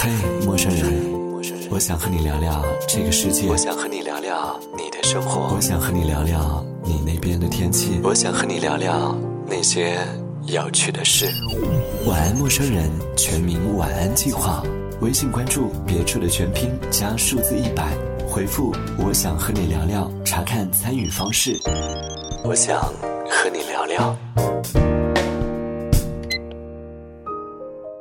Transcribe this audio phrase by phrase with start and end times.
[0.00, 0.12] 嘿，
[0.46, 0.86] 陌生人，
[1.68, 3.48] 我想和你聊聊这个世界。
[3.48, 5.52] 我想和你聊聊你的生活。
[5.56, 7.98] 我想和你聊聊你那边的天气。
[8.04, 9.98] 我想和你聊聊那些
[10.46, 11.26] 有趣的事。
[12.06, 14.62] 晚安，陌生人，全民晚安计划。
[15.00, 17.92] 微信关注“别处”的全拼加数字一百，
[18.28, 18.72] 回复
[19.04, 21.58] “我想和你聊聊”，查看参与方式。
[22.44, 22.80] 我想
[23.28, 24.16] 和你聊聊。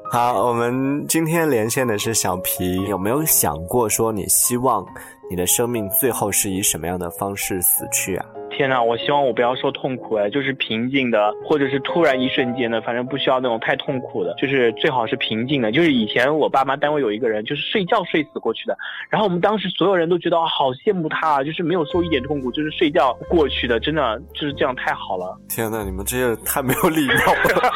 [0.10, 2.82] 好，我们今天连线的是小皮。
[2.86, 4.86] 有没有想过说，你希望
[5.30, 8.26] 你的生命最后是以什么样的方式死去啊？
[8.58, 15.72] 天呐，我希望我不要受痛苦哎，就是平静的，或者是突然一瞬间的，反正不需要那种太痛苦的，就是最好是平静的。
[15.72, 18.76] 就是以前我爸妈单位有一个人，就是睡觉睡死过去的，
[19.12, 25.38] 然后我们当时所有人都觉得啊，好羡慕他啊，就是没有受一点痛苦，就是睡觉过去的，真的就是这样太好了。
[25.48, 27.72] 天呐，你们这些人太没有礼貌了，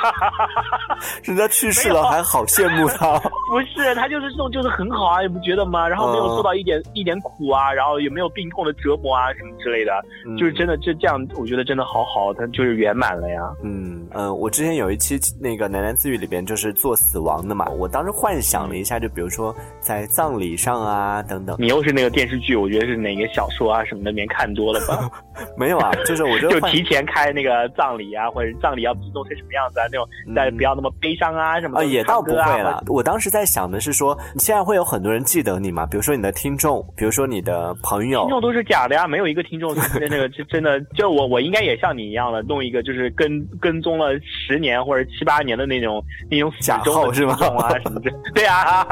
[1.23, 3.19] 人家去世了还好羡慕他？
[3.53, 5.87] 不是，他就是这种就是很好啊，你不觉得吗？
[5.87, 9.93] 然后没有受到一点一点苦啊，然后也没有病痛的折磨啊什么之类的，
[10.39, 10.70] 就是真的。
[10.77, 13.41] 这这样，我觉得真的好好，它就是圆满了呀。
[13.63, 21.55] 嗯嗯，我之前有一期那个喃喃自语里边就是做死亡的嘛，我当时幻想了一下，就比如说在葬礼上啊等等。
[21.59, 25.09] 你又是那个电视剧，我觉得是哪个小说啊什么的，面看多了吧？
[25.57, 31.79] 没有啊，就是我就就提前开那个葬礼啊，或者葬礼要弄成什么样子啊，那种再不要那么悲伤啊什么。
[31.79, 32.83] 啊，也倒不会了。
[32.87, 35.85] 我当时在想的是说，现在会有很多人记得你嘛？
[35.85, 38.21] 比如说你的听众，比如说你的朋友。
[38.21, 40.79] 听众都是假的呀，没有一个听众是那个真真的。
[40.95, 47.37] 就我我应该也像你一样了弄一个，就是跟跟踪了十年或者七八年的那种那种假号是吗？
[47.59, 48.85] 啊什么的，对啊，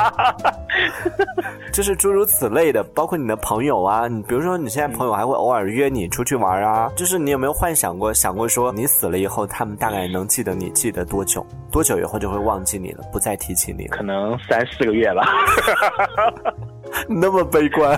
[1.74, 11.46] 就是诸如此类的，包括你的朋友啊，你比如说你现在朋友还会偶尔约你出去玩啊，就是你有没有幻想过想过说你死了以后，他们大概能记得你记得多久？
[11.72, 13.98] 多久以后就会忘记你了，不再提起你了？
[13.98, 15.28] 可能三四个月吧。
[17.08, 17.98] 那么悲观。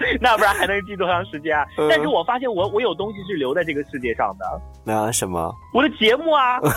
[0.20, 1.64] 那不然还能记多长时间啊？
[1.88, 4.44] 但是我发现我我有东西是留在这个世界上的。
[4.84, 5.54] 那什么？
[5.74, 6.58] 我的节目啊。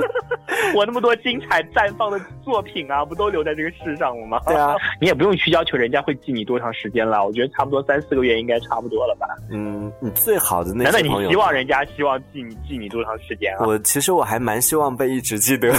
[0.74, 4.40] 我那么多精彩绽放的作品啊，不都留在这个世上了吗？
[4.46, 7.22] 对啊，你也不用去要求人家会记你多长时间了。
[7.24, 9.26] 我觉得差不多三四个月应该差不多了吧。
[9.50, 13.66] 嗯，你最好的那难道你希望人家希望记你记你多长时间啊？
[13.66, 15.70] 我其实我还蛮希望被一直记得。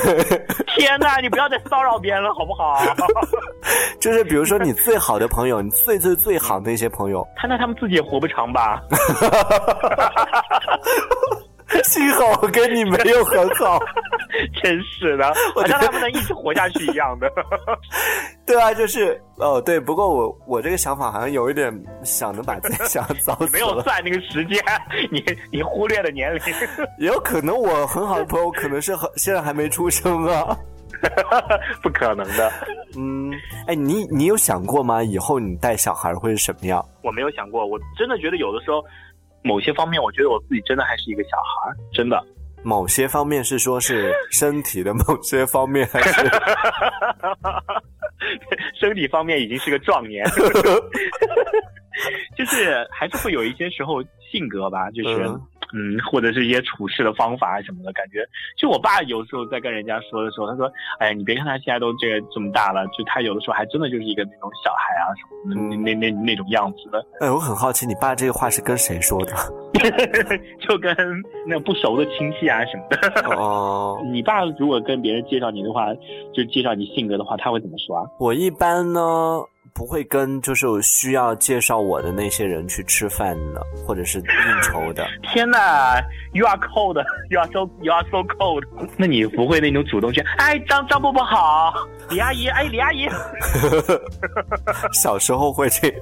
[0.78, 2.78] 天哪，你不要再骚扰别人了好不好？
[4.00, 8.82] 就是比如说你最好的朋友，你最最最好的一些朋友，他那他们自己也活不长吧？
[11.86, 13.80] 幸好我跟你没有很好，
[14.62, 17.32] 真是的，好像他们能一直活下去一样的。
[18.46, 19.80] 对啊，就是哦，对。
[19.80, 21.74] 不过我我这个想法好像有一点
[22.04, 23.54] 想着把自己想早死。
[23.54, 24.62] 没有算那个时间，
[25.10, 26.42] 你你忽略了年龄。
[27.00, 30.56] 也有可能我很好的朋友可能是很现在还没出生啊，
[31.82, 32.52] 不可能的。
[32.97, 33.31] 嗯，
[33.68, 35.03] 哎，你你有想过吗？
[35.03, 36.84] 以后你带小孩会是什么样？
[37.03, 38.84] 我没有想过，我真的觉得有的时候。
[39.44, 42.24] 某些方面，我觉得我自己真的还是一个小孩真的。
[42.62, 46.22] 某些方面是说，是身体的某些方面，还是
[48.79, 50.23] 身体方面已经是个壮年，
[52.38, 54.00] 就是还是会有一些时候
[54.31, 55.23] 性格吧，就是。
[55.25, 55.41] 嗯，
[56.09, 58.26] 或者是一些处事的方法什么的，感觉
[58.58, 69.34] 就我爸有时候在跟人家说的时候，他说：“哎呀，你别看他现在都这个这么大了，就他有的时候还真的就是一个那种小孩啊什么的，那那那种样子的。”哎，我很好奇，你爸这个话是跟谁说的？
[70.59, 70.96] 就跟
[71.48, 73.36] 那不熟的亲戚啊什么的。
[73.36, 75.88] 哦， 你爸如果跟别人介绍你的话，
[76.34, 78.03] 就介绍你性格的话，他会怎么说啊？
[78.20, 79.42] 我一般呢。
[79.74, 85.06] 不会跟就是需要介绍我的那些人去吃饭的，或者是应酬的。
[85.24, 86.02] 天哪
[86.34, 88.64] ，You are cold，You are so You are so cold。
[88.98, 90.22] 那你不会那种主动去？
[90.38, 91.74] 哎，张张伯伯好，
[92.09, 93.08] 李阿姨，哎，李阿姨。
[94.94, 95.94] 小时候会这。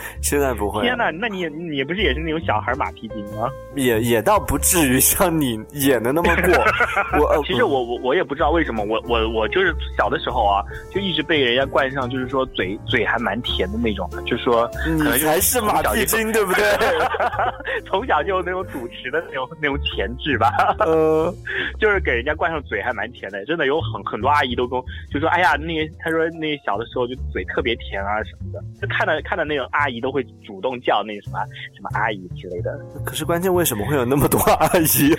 [0.22, 0.82] 现在不会。
[0.82, 3.48] 天哪，那你你不是也是那种小孩马屁精吗？
[3.74, 6.54] 也也倒不至于像你演的那么过。
[7.20, 10.62] 我其实我我我也不知道为什么，我我我就是小的时候啊，
[10.92, 16.64] 就一直被人家冠上就是说嘴嘴还蛮甜的那种的，就说可能还是马屁精对不对？
[17.86, 20.50] 从小就有那种主持的那种那种潜质吧。
[20.80, 21.32] 呃，
[21.78, 24.80] 就是给人家冠上嘴还蛮甜的，真的有很很多阿姨都跟
[25.12, 29.66] 就说，哎呀，那个他说那小的时候就嘴特别甜啊什么的，就看到看到那种。
[29.72, 31.38] 阿姨都会主动叫那什么
[31.74, 32.78] 什么阿姨之类的。
[33.04, 35.14] 可是关键为什么会有那么多阿姨？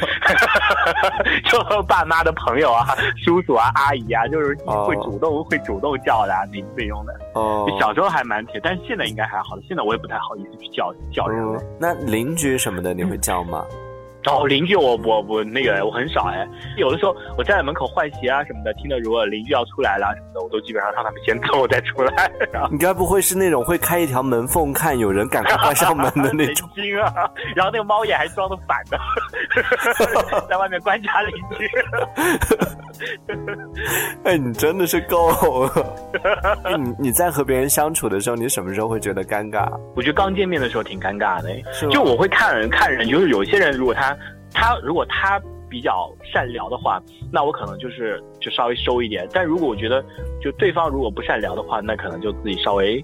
[1.49, 7.13] 就爸妈的朋友啊， 叔叔啊，阿姨啊，就是会主动会主动叫的那那种的。
[7.33, 9.61] 哦，小时候还蛮铁，但是现在应该还好了。
[9.67, 11.61] 现在我也不太好意思去叫叫人了。
[11.79, 13.63] 那邻居什么的你会叫吗？
[14.27, 16.47] 哦，邻居我我我那个我很少哎，
[16.77, 22.29] 有的时候我站在门口换鞋啊什么的，听到如果邻居要出来了什么的，我都基本上让他们先走，我再出来。
[22.71, 26.69] 你该不会是那种会开一条门缝看有人赶快关上门的那种？
[26.75, 27.13] 神经啊！
[27.55, 28.99] 然后那个猫眼还装的反的，
[30.49, 31.69] 在外面观察邻居。
[34.23, 35.29] 哎，你真的是够
[35.65, 35.71] 了！
[36.77, 39.71] 你你在和别人相处的时候，你什么时候会觉得尴尬？
[39.95, 41.49] 我觉得刚见面的时候挺尴尬的，
[41.89, 44.16] 就我会看人看人，就是有些人如果他
[44.53, 47.01] 他如果他比较善聊的话，
[47.31, 50.03] 那我可能就是就稍微收一点；但如果我觉得
[50.41, 53.03] 就对方如果不善聊的话，那可能就自己稍微。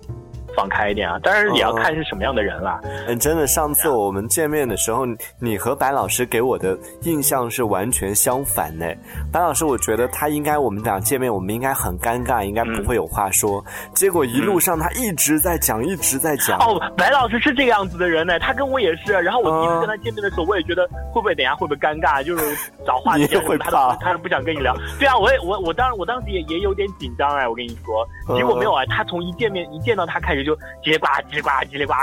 [0.56, 1.20] 放开一点啊！
[1.24, 2.80] 当然也要看是什么样的人啦。
[3.08, 5.06] 嗯，真的，上次我们见面的时候，
[5.40, 8.96] 你和白老师给我的印象是完全相反的。
[9.32, 13.64] 白老师，我觉得他应该我们俩见面，我们应该很尴尬，应该不会有话说。
[13.94, 16.58] 结果一路上他一直在讲，一直在讲。
[16.60, 19.12] 哦，白老师是这个样子的人呢，他跟我也是。
[19.14, 23.34] 然后我第一次跟他见面的时候，我也觉得会不会等下会不会尴尬，就是找话题。
[23.44, 24.76] 会怕，他不想跟你聊。
[25.00, 28.08] 对啊，我也我我当然我当时也也有点紧张哎，我跟你说。
[28.38, 31.94] 结果没有啊，他从一见面一见到他开始就叽里呱叽里呱叽里呱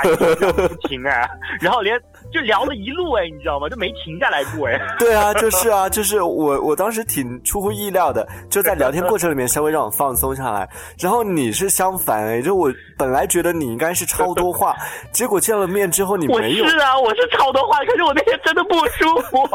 [0.68, 1.28] 不停哎，
[1.60, 2.00] 然后连
[2.32, 3.68] 就聊了一路哎，你知道吗？
[3.68, 4.80] 就没停下来过哎。
[4.98, 10.68] 对啊，就是啊， 就是我我当时挺出乎意料的，就在聊天过程里面稍微让我放松下来。
[10.98, 14.76] 然后你是相反哎，就我本来觉得你应该是超多话，
[15.12, 16.66] 结果见了面之后你没有。
[16.66, 19.48] 是啊，我是超多话，可是我那天真的不舒服。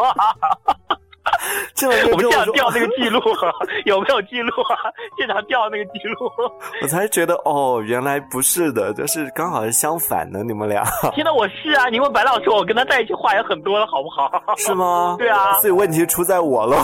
[1.74, 3.20] 这我们现场调那个记录，
[3.86, 4.78] 有没有记录啊？
[5.18, 6.32] 现场调那个记录，
[6.82, 10.84] 我才觉得哦，原来不是的，就是刚好是相反的，你们俩。
[11.16, 11.90] 现在，我是啊！
[11.90, 14.30] 你问白老师，我跟他在一起话也很多了，好不好？
[14.58, 15.16] 是吗？
[15.18, 16.78] 对啊，所以问题出在我喽。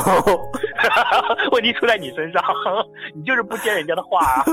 [1.52, 2.44] 问题出在你身上，
[3.16, 4.20] 你就是不接人家的话。
[4.26, 4.44] 啊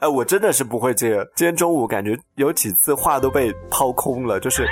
[0.00, 1.16] 哎，我真的是不会接。
[1.34, 4.66] 今天中午感觉有几次话都被抛空了，就是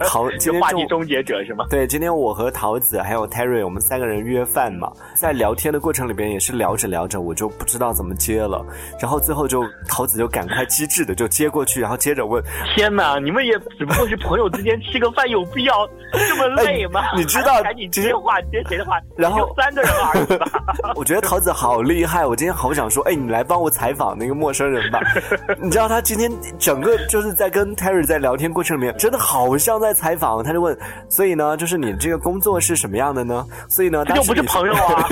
[0.00, 0.30] 桃。
[0.38, 1.64] 今天话题终结者是吗？
[1.68, 3.63] 对，今天我和桃子还有 Terry。
[3.64, 8.64] 我们三个人约饭嘛，在聊天的过程里边也是聊着聊着，我就不知道怎么接了，
[9.00, 12.42] 然后最后就桃子就赶快机智的就接过去，然后接着问：
[12.74, 15.88] 天哪，你们也只不过是朋友之间吃个饭，有必要
[16.28, 17.02] 这么累吗？
[17.16, 19.00] 你知道，赶紧接话接谁的话？
[19.16, 20.46] 然后三个人而已 吧。
[20.94, 25.00] 我觉得桃子好厉害，我今天好想说，哎，你来帮我采访那个陌生人吧。
[25.60, 30.42] 你知道他今天整个就是在跟 Terry 在聊天过程里面，真的好像在采访。
[30.44, 30.76] 他就问，
[31.08, 33.46] 所以呢，就是你这个工作是什么样的呢？
[33.68, 35.08] 所以呢，这就不是朋友啊，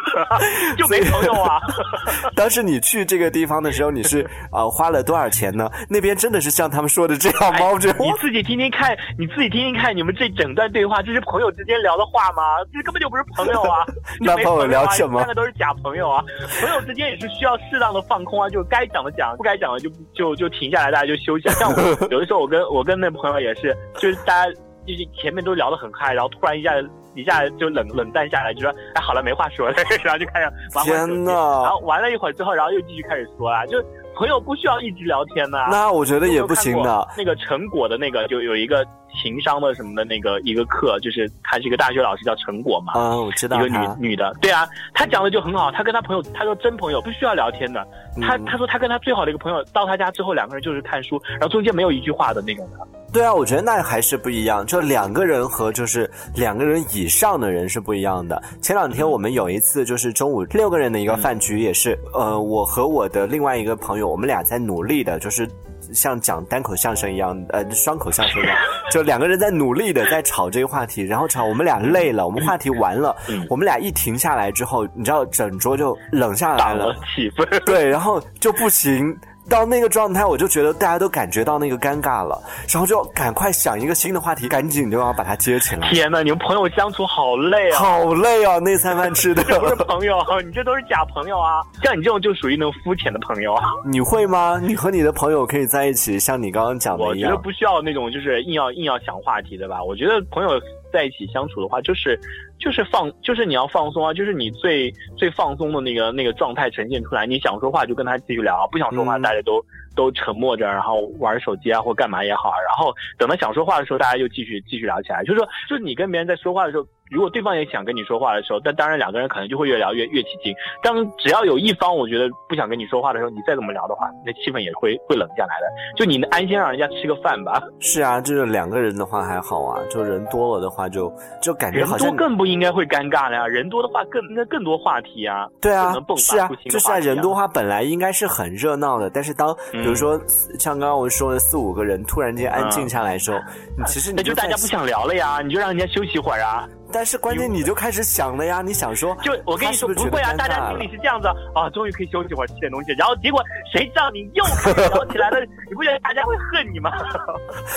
[0.76, 1.60] 就没朋友啊。
[2.34, 5.70] 当时你去这个地方的时候，你是啊 花了多少钱呢？
[5.88, 7.72] 那边真的是像他们说的这样吗？
[7.98, 12.42] 你自己听听看，你自己听听看，你们这整段对话，这是朋友之间聊的话吗？
[12.72, 13.84] 这根本就不是朋友啊！
[14.20, 15.20] 那朋友聊什么？
[15.20, 16.22] 三个都是假朋友啊！
[16.60, 21.48] 朋友之间也是需要适当的放空啊，就该讲的讲，不该讲的就就就停下来，大家就休息。
[21.50, 24.52] 像我有的时候，我跟我跟那朋友也是，就是大家
[24.86, 26.70] 就是前面都聊得很嗨，然后突然一下。
[27.16, 29.74] 一下就冷冷淡下来，就说哎好了没话说了，
[30.04, 31.32] 然后就开始玩天呐，
[31.62, 33.82] 然后玩了一会儿之后，然后又继续开始说啦，就
[34.14, 35.66] 朋友不需要一直聊天呐。
[35.70, 37.06] 那我觉得也不行的。
[37.18, 38.82] 那个成果的那个就有一个
[39.22, 42.94] 情商的什么的那个一个课，就是他是一个大学老师叫成果嘛。
[42.94, 43.56] 啊，我知道。
[43.58, 45.70] 一个女女的，对啊，她讲的就很好。
[45.70, 47.86] 她跟她朋友，她说真朋友不需要聊天的。
[48.22, 52.78] 他他说她跟她最好的一个朋友到她家之后，两个人就是看书，然后中间没有一句话的那种的。
[53.16, 54.66] 对啊，我觉得那还是不一样。
[54.66, 58.42] 就两个人和就是两个人以上的人是不一样的。
[58.60, 65.48] 前两天我们有一次就是中午六个人的一个饭局，也是呃，我和我的另外一个朋友，我们俩在努力的，就是
[65.94, 68.54] 像讲单口相声一样，呃，双口相声一样，
[68.90, 73.16] 就两个人在努力的在吵这个话题，然后吵，我们俩累了，我们话题完了，
[73.48, 79.16] 我们俩一停下来之后，你知道整桌就冷下来了，气氛对，然后就不行。
[79.48, 82.40] 到那个状态，我就觉得大家都感觉到那个尴尬了，
[82.72, 85.88] 然后就赶快想一个新的话题，赶紧就要把它接起来。
[85.90, 87.78] 天呐，你们朋友相处好累啊！
[87.78, 89.42] 好累啊，那餐饭吃的。
[89.48, 91.62] 这不是朋友，你这都是假朋友啊！
[91.82, 93.64] 像你这种就属于那种肤浅的朋友啊。
[93.84, 94.60] 你会吗？
[94.62, 97.30] 你和你的朋友可以在一起，像你刚刚讲的一样。
[97.30, 99.82] 我觉得不需要那种就是硬要硬要想话题，对吧？
[99.82, 100.60] 我觉得朋友。
[100.92, 102.18] 在一起相处的话，就是
[102.58, 107.26] 就是放，就是你要放松啊，就是你最最放松的那个那个状态呈现出来。
[107.26, 115.22] 你想说话就跟他继续聊，不想说话大家都都沉默着，然后玩手机啊或干嘛也好，然后等他想说话的时候，大家就继续继续聊起来。
[115.24, 116.86] 就是说，就是你跟别人在说话的时候。
[117.10, 120.54] 如果对方也想跟你说话的时候，但当然两个人可能就会越聊越越起劲。
[120.82, 125.66] 当只要有一方我觉得不想跟你说话的时候，你再怎么聊的话，那气氛也会会冷下来的。
[125.96, 127.62] 就你安心让人家吃个饭吧。
[127.80, 133.46] 是啊，就是两个人的话还好啊，就人多了的话就就感觉好像人多更不应该会尴尬了呀。
[133.46, 135.46] 人多的话更应该更多话题啊。
[135.60, 140.20] 对啊，是啊，就是啊，人多话本来应该是很热闹的，但是当比如说
[140.58, 143.38] 像刚刚我说的四五个人突然间安静下来的时候，
[143.78, 146.68] 你其实你那就大家不想聊了呀，你就让人家休息一会儿啊。
[146.92, 152.92] 但是关键你就开始想了呀，你想说，就我跟你说是不会啊，大家心里是这样子啊，终于可以休息会儿，吃点东西。
[152.92, 156.90] 然后结果谁知道你又开始聊起来了， 你不觉得大家会恨你吗？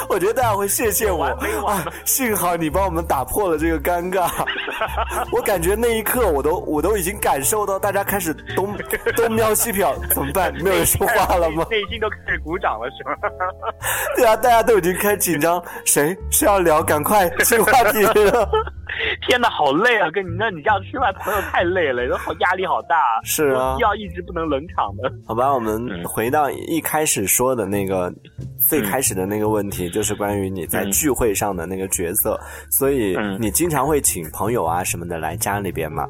[0.09, 1.85] 我觉得大家会谢谢我啊！
[2.05, 4.29] 幸好你帮我们打破了这个尴尬。
[5.31, 8.75] 我感觉那一刻，我都我都已经感受到大家开始东
[9.15, 10.53] 东瞄西瞟，怎么办？
[10.63, 11.65] 没有人说话了吗？
[11.69, 13.11] 内心都开始鼓掌了，是吗？
[14.15, 16.81] 对啊，大家都已经开始紧张，谁是要聊？
[16.83, 18.49] 赶快进话题了。
[19.27, 20.09] 天哪，好累啊！
[20.11, 22.95] 跟你那你这样吃饭，朋友太累了，都好压力好大。
[23.23, 25.11] 是啊要一直不能冷场的。
[25.25, 28.11] 好吧，我们嗯回到一开始说的那个。
[28.67, 32.37] 最开始的那个问题就是关于你在嗯聚会上的那个角色，
[32.69, 36.05] 所以嗯你经常会请朋友啊什么的来家里边吗？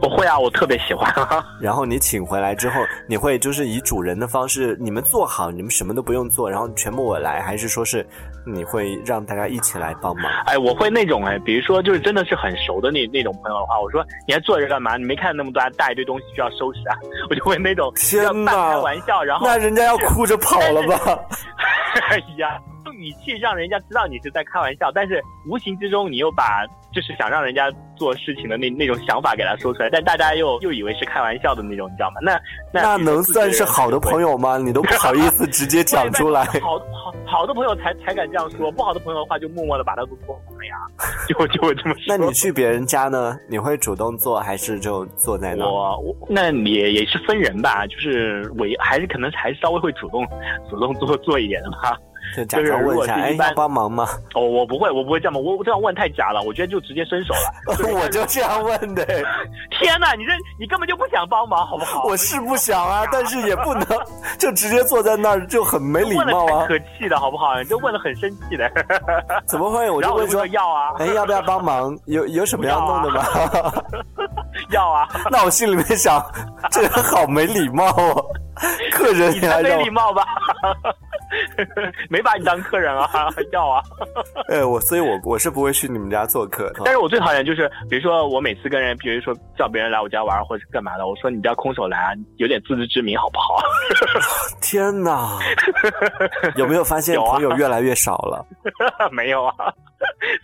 [0.00, 1.12] 我会啊，我特别喜欢。
[1.60, 8.06] 然后你请回来之后，你会就是以主人的方式，你们做好，你们什么都不用做，然后全部我来，还是说是
[8.46, 10.24] 你会让大家一起来帮忙？
[10.46, 14.96] 哎，我会那种哎，比如说就是真的是很熟的那那种朋友的话，我说你还坐着干嘛？
[14.96, 16.96] 你没看那么多，还带一堆东西需要收拾啊？
[17.30, 17.92] 我就会那种
[18.44, 21.18] 半开玩笑，然后那人家要哭着跑了吧？
[22.10, 32.16] 哎呀，用语气让人家知道你是在开玩笑，但是无形之中你又把就是想让人家做事情的那那种想法给他说出来，但大家又 又以为是开玩笑的那种，你知道吗？
[32.22, 32.40] 那
[32.72, 34.36] 那那能算是好的朋友？
[34.38, 34.58] 吗？
[34.58, 36.44] 你都不好意思 直接讲出来。
[36.60, 40.76] 好好好的朋友才才敢这样说，不好的朋友的话就默默的把他都做好了呀，
[41.28, 42.04] 就就会这么说。
[42.06, 43.36] 那你去别人家呢？
[43.48, 45.66] 你会主动做，还是就坐在那？
[45.66, 50.26] 我我那也也是分人吧，就是我还是可能还是稍微会主动
[50.70, 51.96] 主动做做一点的吧。
[52.36, 54.06] 就假装问一下，要帮忙吗？
[54.34, 57.76] 哦，我不会，我不会这样，我我这样问太假了，我觉得就直接伸手了。
[58.00, 59.04] 我就这样问的。
[59.78, 62.04] 天哪，你这你根本就不想帮忙，好不好？
[62.04, 63.86] 我是不想啊，但是也不能
[64.38, 66.60] 就直接坐在那儿，就很没礼问貌啊。
[66.62, 67.58] 了可气的好不好？
[67.58, 68.70] 你这问的很生气的。
[69.46, 69.90] 怎么会？
[69.90, 71.96] 我就问说要啊，哎，要不要帮忙？
[72.06, 73.24] 有有什么要弄的吗？
[74.70, 76.24] 要啊，那我心里面想，
[76.70, 78.24] 这人好没礼貌哦，
[78.92, 80.24] 客人你还让我，礼貌吧？
[82.10, 83.08] 没把你当客人啊，
[83.52, 83.82] 要啊。
[84.48, 86.82] 哎，我所以我我是不会去你们家做客的。
[86.84, 93.60] 但是我最讨厌就是，比如说我每次跟人，比如说叫别人来我家玩或者干嘛的，我说你不要空手来啊，有点自知之明好不好？
[94.60, 95.38] 天哪，
[96.56, 98.44] 有没有发现朋友越来越少了？
[99.10, 99.54] 没有啊。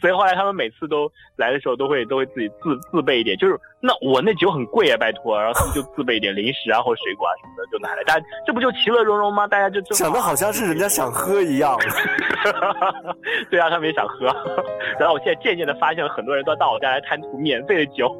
[0.01, 9.47] 所以后来他们每次都来的时候，都会都会自己自自备一点，就是那我那酒很贵啊，拜托，然后他们就自备一点零食啊或水果啊什么的就拿来，大家这不就其乐融融吗？
[9.47, 11.77] 大家就正讲的好像是人家想喝一样。
[13.51, 14.27] 对啊，他们也想喝。
[14.99, 18.15] 然后我现在渐渐的发现了很多人都到我家来贪图免费的酒，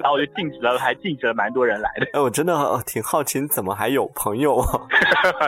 [0.00, 2.06] 然后我就禁止了，还禁止了蛮多人来的。
[2.12, 4.80] 哎，我真的呃挺好奇，你怎么还有朋友啊？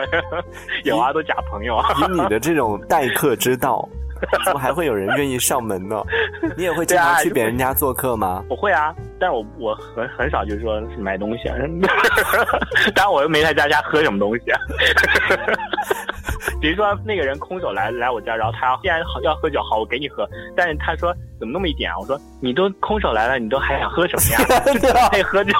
[0.83, 1.87] 有啊，都假朋友啊。
[1.99, 3.87] 以你的这种待客之道，
[4.43, 6.01] 怎么还会有人愿意上门呢？
[6.57, 8.43] 你也会经常去别人家做客吗？
[8.49, 11.55] 我会啊，但我我很很少就是说买东西啊，
[12.95, 14.59] 当然我又没在家家喝什么东西啊。
[16.61, 21.97] 比如说那个人空手来来我家，然后他要既然好要喝酒，好我给你喝，但是他说怎么那么一点啊？
[21.99, 24.59] 我说你都空手来了，你都还想喝什么呀？
[24.79, 25.53] 对啊， 配喝酒，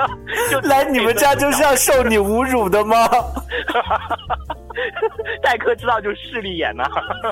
[0.50, 3.08] 就来你们家就是要受你侮辱的吗？
[5.42, 6.84] 待客之道就是势利眼呐、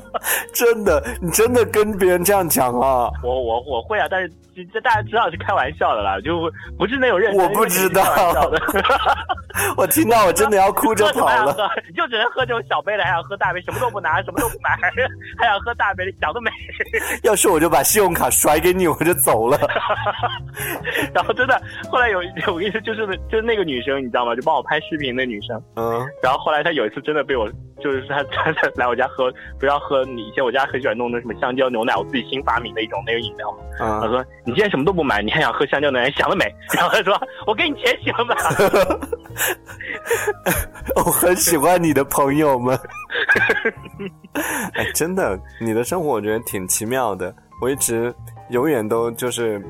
[0.54, 3.10] 真的，你真的跟别人这样讲啊？
[3.22, 4.32] 我我我会啊，但是
[4.72, 7.44] 这大家知道是开玩笑的啦，就不是那种认真。
[7.44, 8.02] 我不知道
[9.76, 11.54] 我听到我真的要哭着跑了。
[11.88, 14.70] 你就只能喝这种小杯的，还想喝大杯，什么都不拿，什么都不买，
[15.38, 16.50] 还想喝大杯的，想得美。
[17.22, 19.58] 要是我就把信用卡甩给你，我就走了。
[21.12, 21.60] 然后真的，
[21.90, 24.34] 后来有我跟你说，就是就是那个女生，你知道吗？
[24.34, 25.60] 就帮我拍视频的女生。
[25.76, 27.48] 嗯，然后后来她有一次真的被我，
[27.82, 33.58] 就是他他他来我家喝，不要喝你以前我家很喜欢弄的什么香蕉牛奶，我自己新发明的一种那个饮料嘛。
[33.78, 36.44] 她嗯，说你今天什么都不买，你还想喝香蕉牛奶，想得美。
[36.74, 38.36] 然后他说我给你钱行了吧？
[40.96, 42.78] 我很喜欢你的朋友们。
[44.74, 47.34] 哎，真的，你的生活我觉得挺奇妙的。
[47.60, 48.12] 我一直
[48.50, 49.62] 永远都就是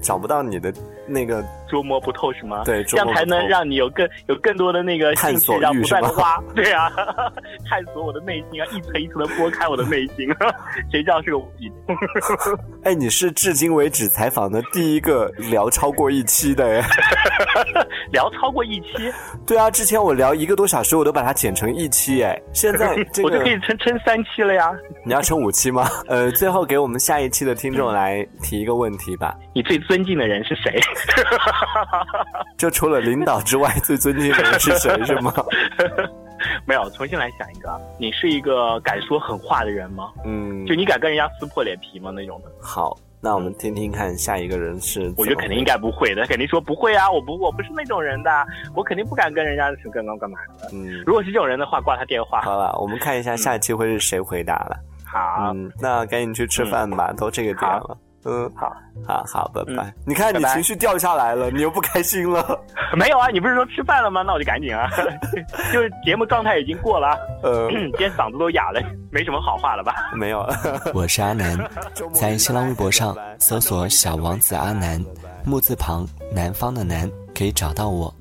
[0.00, 0.72] 找不到你的
[1.06, 2.62] 那个捉摸不透是吗？
[2.64, 6.90] 对这样才能让你有更有更多的那个兴趣，探索让不断的欲是吧挖， 对啊，
[7.68, 10.28] 探索我的内心啊，一层一层的剥开我的内心，
[10.90, 11.96] 谁知道是个无底洞？
[12.84, 16.82] 哎，你是至今为止采访的第一个聊超过一期的哎。
[18.12, 19.12] 聊超过一期，
[19.46, 22.38] 对啊，之前我聊一个多小时，我都把它剪成一期哎。
[22.52, 24.70] 现在这个我就可以撑撑三期了呀。
[25.04, 25.88] 你要撑五期吗？
[26.08, 29.34] 呃，最后给我们下一期的听众来提一个问题吧。
[29.54, 30.78] 你最尊敬的人是谁？
[32.58, 35.32] 就除了领导之外，最尊敬的人是谁是吗？
[36.66, 40.10] 没有，重新来想一个，你是一个敢说狠话的人吗？
[40.24, 42.10] 嗯，就你敢跟人家撕破脸皮吗？
[42.10, 42.50] 那种的。
[42.60, 45.12] 好，那我们听听看下一个人是。
[45.16, 50.70] 我觉得肯定应该不会的，肯定说不会啊，我不我不是那种人的，我肯定不敢跟人家是干嘛干嘛的。
[50.72, 52.40] 嗯，如果是这种人的话，挂他电话。
[52.40, 54.76] 好了，我们看一下下一期会是谁回答了。
[55.04, 57.96] 好，那赶紧去吃饭吧，都这个点了。
[58.24, 58.72] 嗯，好，
[59.06, 59.92] 好好，拜拜。
[60.06, 62.60] 你看你情绪掉下来了，你又不开心了。
[62.96, 64.22] 没有啊，你不是说吃饭了吗？
[64.22, 64.88] 那我就赶紧啊，
[65.72, 67.18] 就是节目状态已经过了。
[67.42, 69.94] 呃， 今天嗓子都哑了，没什么好话了吧？
[70.14, 70.46] 没有。
[70.94, 71.58] 我是阿南，
[72.12, 75.04] 在新浪微博上搜索“小王子阿南”，
[75.44, 78.14] 木字旁南方的南，可以找到我。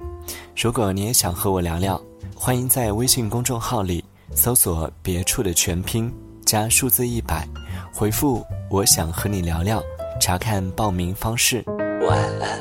[0.59, 2.01] 如果你也想和我聊聊，
[2.35, 4.03] 欢迎在微信公众号里
[4.33, 6.11] 搜索“别处”的全拼
[6.45, 7.47] 加数字一百，
[7.93, 8.45] 回复。
[8.69, 9.81] 我想和你聊聊，
[10.19, 11.63] 查看报名方式。
[12.07, 12.59] 晚安，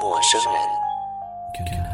[0.00, 1.93] 陌生人。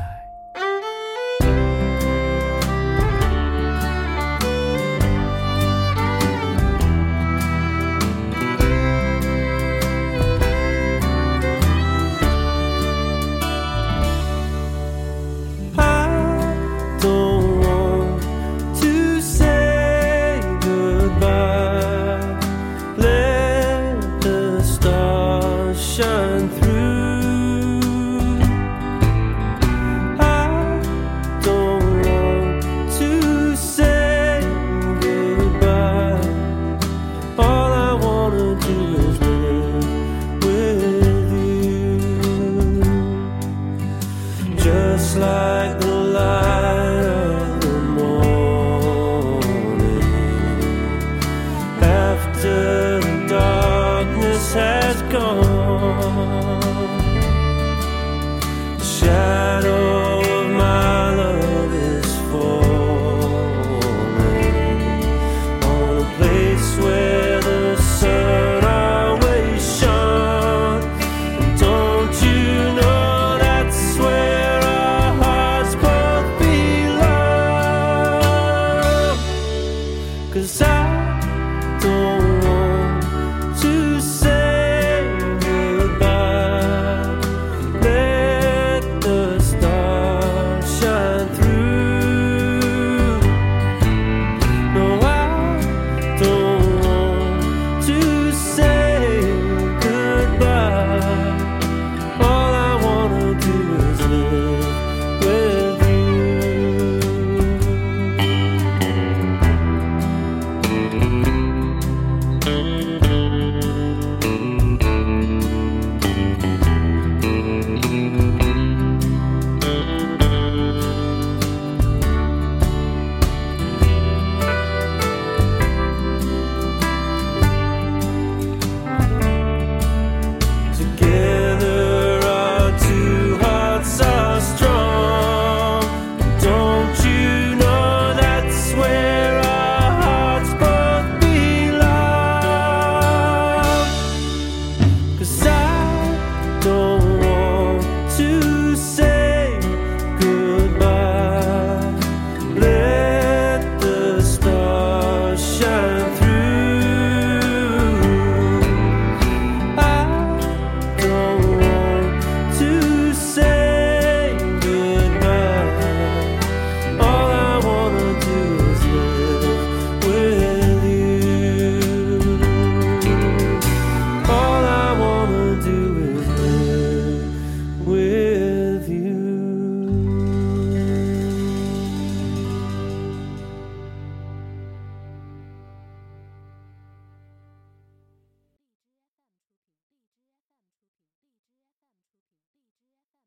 [52.42, 52.79] after